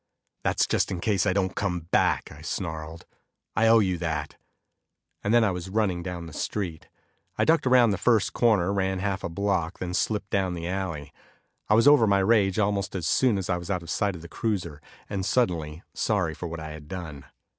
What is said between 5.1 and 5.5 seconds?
And then